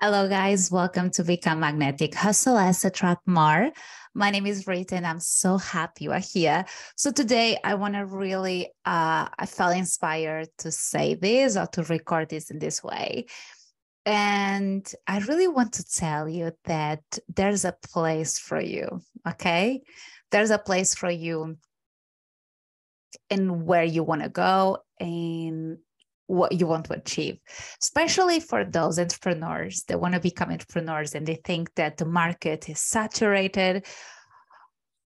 [0.00, 0.70] Hello, guys.
[0.70, 2.14] Welcome to Become Magnetic.
[2.14, 3.72] Hustle Less, Attract More.
[4.14, 6.66] My name is Rita, and I'm so happy you are here.
[6.94, 11.82] So today, I want to really, uh, I felt inspired to say this or to
[11.82, 13.26] record this in this way.
[14.06, 19.00] And I really want to tell you that there's a place for you.
[19.28, 19.82] Okay,
[20.30, 21.56] there's a place for you
[23.30, 25.78] in where you want to go and
[26.28, 27.40] what you want to achieve,
[27.82, 32.68] especially for those entrepreneurs that want to become entrepreneurs and they think that the market
[32.68, 33.84] is saturated.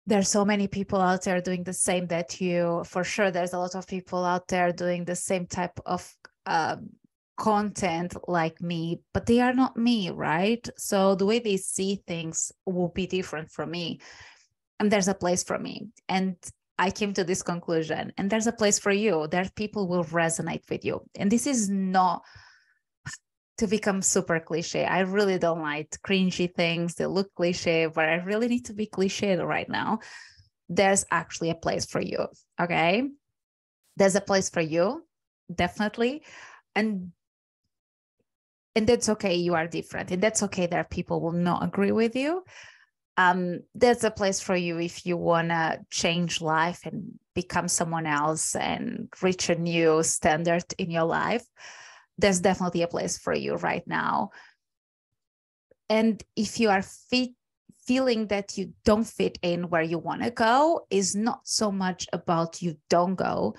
[0.07, 3.59] There's so many people out there doing the same that you, for sure, there's a
[3.59, 6.11] lot of people out there doing the same type of
[6.47, 6.89] um,
[7.37, 10.67] content like me, but they are not me, right?
[10.75, 14.01] So the way they see things will be different from me.
[14.79, 15.89] And there's a place for me.
[16.09, 16.35] And
[16.81, 19.27] I came to this conclusion, and there's a place for you.
[19.29, 22.23] There people will resonate with you, and this is not
[23.59, 24.83] to become super cliche.
[24.83, 28.87] I really don't like cringy things that look cliche, but I really need to be
[28.87, 29.99] cliche right now.
[30.69, 32.25] There's actually a place for you.
[32.59, 33.07] Okay.
[33.97, 35.05] There's a place for you,
[35.53, 36.23] definitely.
[36.73, 37.11] And
[38.73, 39.35] and that's okay.
[39.35, 40.09] You are different.
[40.09, 42.43] And that's okay that people will not agree with you
[43.21, 48.05] um, there's a place for you if you want to change life and become someone
[48.05, 51.45] else and reach a new standard in your life.
[52.17, 54.31] There's definitely a place for you right now.
[55.89, 57.31] And if you are fit,
[57.85, 62.07] feeling that you don't fit in where you want to go, is not so much
[62.13, 63.55] about you don't go,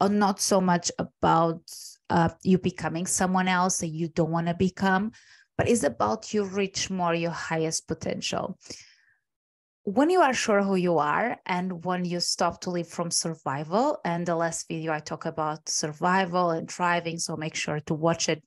[0.00, 1.60] or not so much about
[2.10, 5.12] uh, you becoming someone else that you don't want to become,
[5.58, 8.58] but it's about you reach more your highest potential
[9.84, 14.00] when you are sure who you are and when you stop to live from survival
[14.04, 18.28] and the last video i talk about survival and thriving so make sure to watch
[18.28, 18.42] it.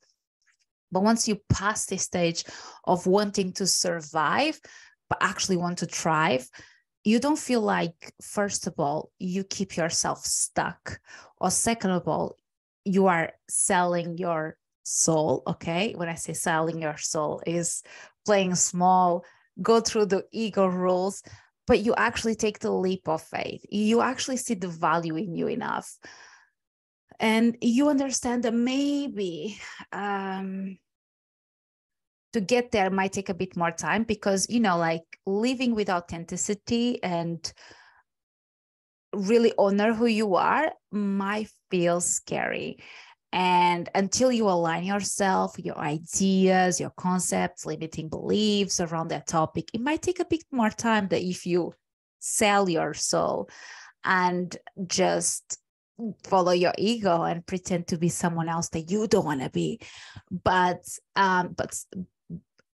[0.90, 2.44] But once you pass the stage
[2.84, 4.60] of wanting to survive
[5.08, 6.48] but actually want to thrive
[7.04, 11.00] you don't feel like first of all you keep yourself stuck.
[11.40, 12.34] Or second of all
[12.84, 15.94] you are selling your soul okay?
[15.94, 17.84] When i say selling your soul is
[18.26, 19.24] playing small
[19.60, 21.22] go through the ego rules,
[21.66, 23.64] but you actually take the leap of faith.
[23.70, 25.98] You actually see the value in you enough.
[27.20, 29.58] And you understand that maybe
[29.92, 30.78] um,
[32.32, 35.90] to get there might take a bit more time because, you know, like living with
[35.90, 37.52] authenticity and
[39.12, 42.78] really honor who you are might feel scary.
[43.32, 49.80] And until you align yourself, your ideas, your concepts, limiting beliefs around that topic, it
[49.80, 51.74] might take a bit more time than if you
[52.20, 53.48] sell your soul
[54.04, 54.56] and
[54.86, 55.58] just
[56.24, 59.80] follow your ego and pretend to be someone else that you don't want to be.
[60.30, 60.84] But
[61.16, 61.76] um but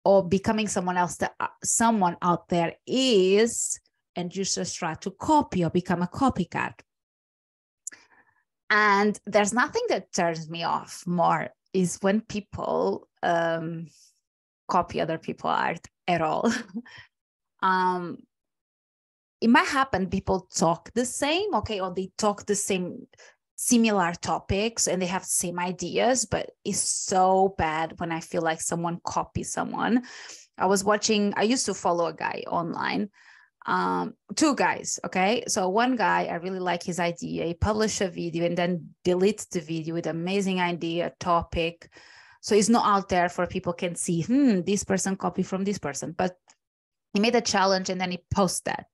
[0.04, 3.78] or becoming someone else that uh, someone out there is
[4.16, 6.74] and you just try to copy or become a copycat
[8.72, 13.86] and there's nothing that turns me off more is when people um,
[14.66, 16.50] copy other people art at all.
[17.62, 18.16] um,
[19.42, 23.06] it might happen people talk the same, okay, or they talk the same
[23.56, 28.40] similar topics and they have the same ideas, but it's so bad when I feel
[28.40, 30.02] like someone copies someone.
[30.56, 33.10] I was watching, I used to follow a guy online
[33.66, 35.44] um two guys okay?
[35.46, 37.46] So one guy i really like his idea.
[37.46, 41.88] He published a video and then deletes the video with amazing idea topic.
[42.40, 45.78] So it's not out there for people can see hmm this person copy from this
[45.78, 46.36] person but
[47.12, 48.86] he made a challenge and then he post that.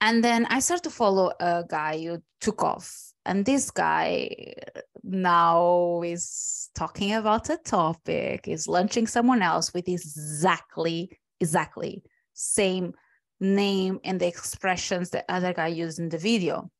[0.00, 3.12] And then i started to follow a guy who took off.
[3.26, 4.54] And this guy
[5.02, 8.48] now is talking about a topic.
[8.48, 12.02] Is launching someone else with exactly exactly
[12.34, 12.94] same
[13.40, 16.70] name and the expressions the other guy used in the video.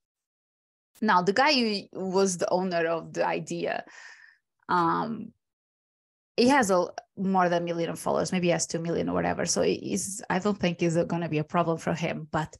[1.00, 3.84] Now, the guy who was the owner of the idea,
[4.68, 5.32] um,
[6.36, 9.46] he has a more than a million followers, maybe he has two million or whatever.
[9.46, 12.28] So is I don't think is going to be a problem for him.
[12.30, 12.56] But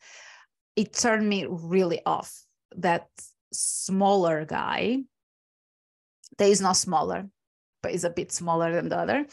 [0.76, 2.32] it turned me really off
[2.76, 3.08] that
[3.52, 5.02] smaller guy.
[6.38, 7.28] That is not smaller,
[7.82, 9.26] but is a bit smaller than the other.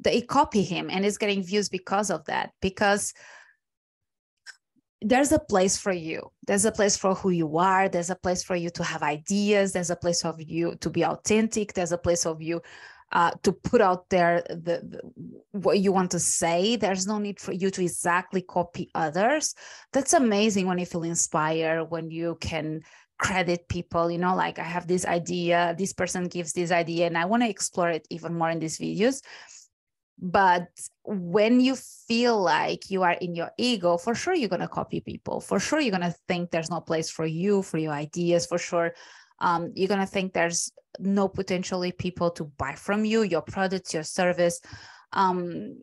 [0.00, 2.50] They copy him and is getting views because of that.
[2.60, 3.12] Because
[5.02, 6.30] there's a place for you.
[6.46, 7.88] There's a place for who you are.
[7.88, 9.72] There's a place for you to have ideas.
[9.72, 11.72] There's a place of you to be authentic.
[11.72, 12.60] There's a place of you
[13.12, 15.00] uh, to put out there the, the,
[15.52, 16.76] what you want to say.
[16.76, 19.54] There's no need for you to exactly copy others.
[19.92, 22.82] That's amazing when you feel inspired when you can
[23.18, 25.74] credit people you know like i have this idea.
[25.76, 28.78] This person gives this idea and i want to explore it even more in these
[28.78, 29.20] videos
[30.20, 30.68] but
[31.04, 35.00] when you feel like you are in your ego for sure you're going to copy
[35.00, 35.40] people.
[35.40, 38.58] For sure you're going to think there's no place for you for your ideas for
[38.58, 38.92] sure.
[39.38, 43.94] Um, you're going to think there's no potentially people to buy from you your products
[43.94, 44.60] your service.
[45.12, 45.80] Um,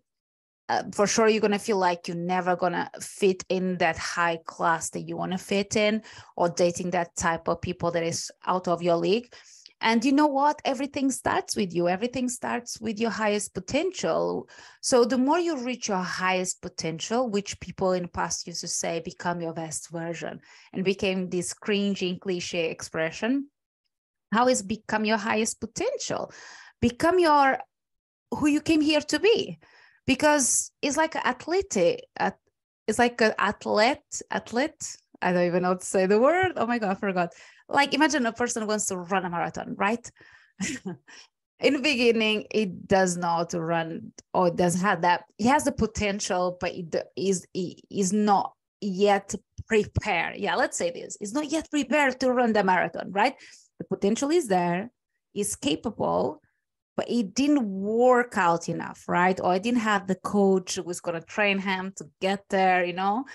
[0.70, 3.98] uh, for sure you're going to feel like you're never going to fit in that
[3.98, 6.04] high class that you want to fit in
[6.36, 9.34] or dating that type of people that is out of your league
[9.80, 10.62] and you know what?
[10.66, 11.88] Everything starts with you.
[11.88, 14.50] Everything starts with your highest potential.
[14.82, 18.68] So the more you reach your highest potential, which people in the past used to
[18.68, 20.40] say, become your best version,
[20.74, 23.50] and became this cringing cliche expression.
[24.34, 26.32] How is become your highest potential?
[26.82, 27.60] Become your
[28.32, 29.60] who you came here to be.
[30.06, 31.76] Because it's like an athlete.
[31.76, 34.98] It's like an athlete, athlete.
[35.22, 36.54] I don't even know how to say the word.
[36.56, 37.34] Oh my God, I forgot
[37.70, 40.10] like imagine a person wants to run a marathon right?
[41.60, 45.24] In the beginning it does not run or doesn't have that.
[45.38, 49.34] He has the potential but it is is not yet
[49.68, 50.38] prepared.
[50.38, 51.18] Yeah let's say this.
[51.20, 53.36] Is not yet prepared to run the marathon right?
[53.80, 54.92] The potential is there
[55.34, 56.42] is capable
[56.96, 59.40] but it didn't work out enough right?
[59.40, 62.86] Or i didn't have the coach who was going to train him to get there
[62.86, 63.26] you know?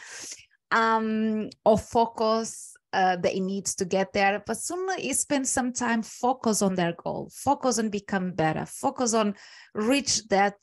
[0.70, 4.42] Um or focus uh, that needs to get there.
[4.46, 9.14] But soon you spend some time focus on their goal, focus on become better, focus
[9.14, 9.34] on
[9.74, 10.56] reach that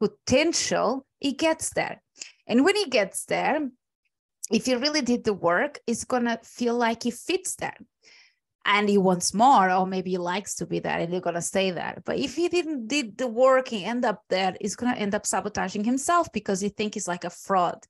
[0.00, 1.06] potential.
[1.18, 2.02] He gets there,
[2.46, 3.68] and when he gets there,
[4.50, 7.76] if he really did the work, it's gonna feel like he fits there.
[8.64, 11.70] And he wants more, or maybe he likes to be there and they're gonna stay
[11.70, 12.02] there.
[12.04, 15.26] But if he didn't did the work, he end up there, he's gonna end up
[15.26, 17.82] sabotaging himself because he think he's like a fraud.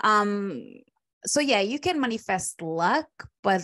[0.00, 0.62] Um,
[1.26, 3.08] so yeah you can manifest luck
[3.42, 3.62] but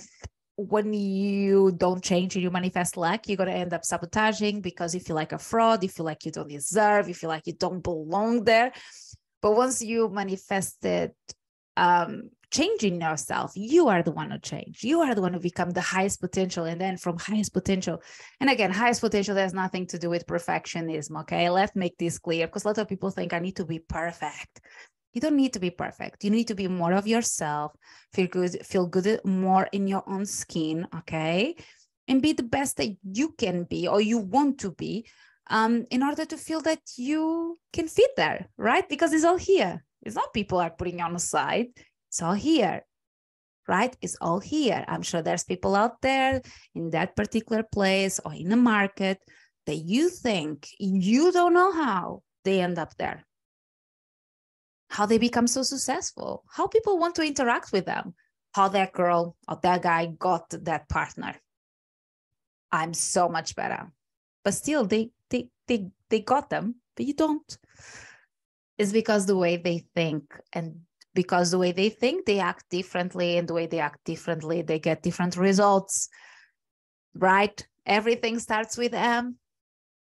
[0.57, 5.01] when you don't change and you manifest luck you're to end up sabotaging because you
[5.01, 7.83] feel like a fraud you feel like you don't deserve you feel like you don't
[7.83, 8.73] belong there.
[9.43, 11.13] But once you manifested
[11.77, 14.85] um changing yourself you are the one to change.
[14.85, 16.67] You are the one to become the highest potential.
[16.67, 18.01] And then from highest potential
[18.41, 21.51] and again highest potential has nothing to do with perfectionism okay?
[21.51, 24.61] Let's make this clear because a lot of people think i need to be perfect
[25.15, 26.25] you don't need to be perfect.
[26.25, 27.73] You need to be more of yourself
[28.13, 31.57] feel good feel good more in your own skin okay?
[32.07, 35.07] And be the best that you can be or you want to be
[35.49, 38.87] um, in order to feel that you can fit there right?
[38.89, 39.83] Because it's all here.
[40.03, 41.69] It's not people are putting on the side.
[42.11, 42.83] It's all here
[43.67, 43.97] right?
[44.03, 44.85] It's all here.
[44.89, 46.43] I'm sure there's people out there
[46.75, 49.19] in that particular place or in the market
[49.67, 53.25] that you think you don't know how they end up there
[54.95, 58.15] how they become so successful, how people want to interact with them,
[58.53, 61.35] how that girl or that guy got that partner.
[62.71, 63.91] I'm so much better.
[64.45, 67.59] But still they they they they got them, but you don't.
[68.79, 70.83] It's because the way they think and
[71.13, 74.81] because the way they think they act differently and the way they act differently they
[74.81, 76.09] get different results
[77.15, 79.37] right everything starts with them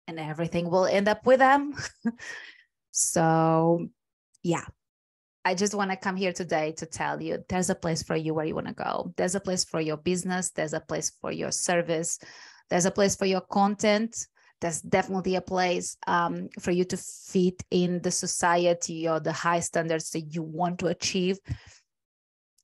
[0.08, 1.74] and everything will end up with them
[2.90, 3.86] so
[4.42, 4.64] yeah
[5.44, 8.32] I just want to come here today to tell you there's a place for you
[8.32, 9.12] where you want to go.
[9.16, 10.50] There's a place for your business.
[10.50, 12.18] There's a place for your service.
[12.70, 14.28] There's a place for your content.
[14.60, 19.58] There's definitely a place um, for you to fit in the society or the high
[19.58, 21.38] standards that you want to achieve.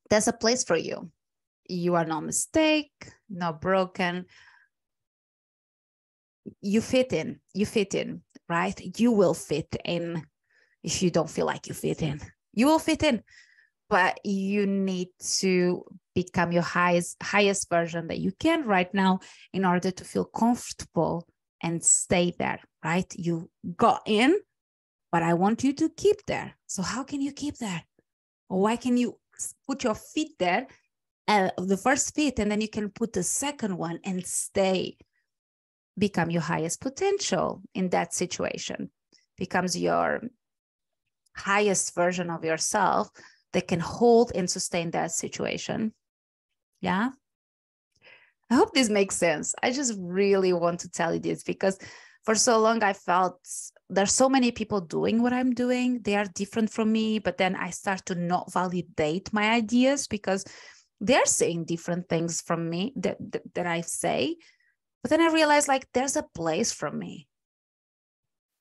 [0.09, 1.11] There's a place for you.
[1.69, 2.93] You are no mistake,
[3.29, 4.27] no broken.
[6.61, 7.41] You fit in.
[7.55, 8.81] You fit in, right?
[8.99, 10.23] You will fit in
[10.85, 12.21] if you don't feel like you fit in
[12.53, 13.23] you will fit in
[13.91, 19.21] but you need to become your highest highest version that you can right now
[19.53, 21.27] in order to feel comfortable
[21.63, 23.13] and stay there right?
[23.17, 24.39] You got in
[25.11, 26.55] but i want you to keep there.
[26.67, 27.83] So how can you keep there?
[28.49, 29.19] Why can you
[29.67, 30.67] put your feet there
[31.29, 34.97] uh, the first feet and then you can put the second one and stay
[35.99, 38.91] become your highest potential in that situation
[39.37, 40.23] becomes your
[41.39, 43.09] highest version of yourself
[43.53, 45.95] that can hold and sustain that situation.
[46.81, 47.11] Yeah.
[48.51, 49.55] I hope this makes sense.
[49.63, 51.79] I just really want to tell you this because
[52.25, 53.39] for so long I felt
[53.91, 56.01] there's so many people doing what I'm doing.
[56.03, 60.45] They are different from me, but then I start to not validate my ideas because
[61.01, 64.37] they're saying different things from me that, that, that I say.
[65.03, 67.29] But then I realized like there's a place for me.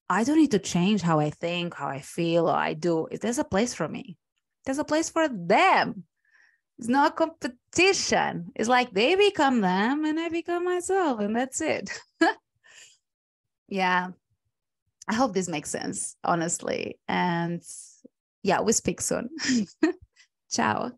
[0.09, 3.07] I don't need to change how I think, how I feel, or I do.
[3.11, 4.17] There's a place for me.
[4.65, 6.03] There's a place for them.
[6.79, 8.51] It's not competition.
[8.55, 11.89] It's like they become them and I become myself, and that's it.
[13.67, 14.09] yeah.
[15.09, 16.99] I hope this makes sense, honestly.
[17.07, 17.63] And
[18.43, 19.29] yeah, we speak soon.
[20.51, 20.91] Ciao.